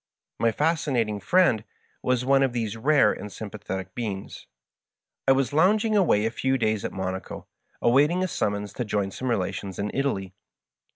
[0.39, 1.63] My Fascinating Friend
[2.01, 4.47] was one of these rare and sympathetic beings.
[5.27, 7.45] I was lounging away a few days at Monaco,
[7.83, 10.33] await ing, a summons to join some relations in Italy.